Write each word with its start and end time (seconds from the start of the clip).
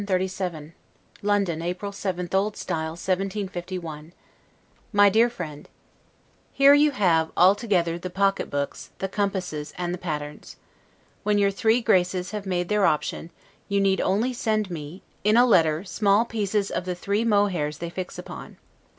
LETTER 0.01 0.17
CXXXVII 0.25 0.71
LONDON, 1.21 1.61
April 1.61 1.91
7, 1.91 2.27
O. 2.33 2.47
S. 2.49 2.65
1751 2.67 4.13
MY 4.91 5.09
DEAR 5.09 5.29
FRIEND: 5.29 5.69
Here 6.51 6.73
you 6.73 6.89
have, 6.89 7.29
altogether, 7.37 7.99
the 7.99 8.09
pocketbooks, 8.09 8.89
the 8.97 9.07
compasses, 9.07 9.75
and 9.77 9.93
the 9.93 9.99
patterns. 9.99 10.55
When 11.21 11.37
your 11.37 11.51
three 11.51 11.81
Graces 11.83 12.31
have 12.31 12.47
made 12.47 12.67
their 12.67 12.87
option, 12.87 13.29
you 13.67 13.79
need 13.79 14.01
only 14.01 14.33
send 14.33 14.71
me, 14.71 15.03
in 15.23 15.37
a 15.37 15.45
letter 15.45 15.83
small 15.83 16.25
pieces 16.25 16.71
of 16.71 16.85
the 16.85 16.95
three 16.95 17.23
mohairs 17.23 17.77
they 17.77 17.91
fix 17.91 18.17
upon. 18.17 18.57